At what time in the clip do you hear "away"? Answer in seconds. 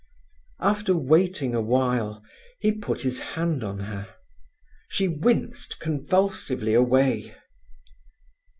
6.73-7.35